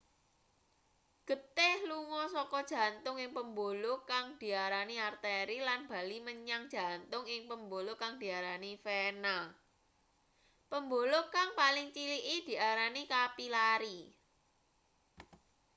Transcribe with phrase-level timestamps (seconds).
[1.27, 7.95] geteh lunga saka jantung ing pembuluh kang diarani arteri lan bali menyang jantung ing pembuluh
[8.01, 9.37] kang diarani vena
[10.71, 13.99] pembuluh kang paling ciliki diarani kapilari